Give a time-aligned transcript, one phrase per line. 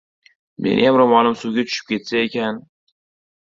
[0.67, 2.59] «Meniyam ro‘molim suvga tushib ketsa ekan...»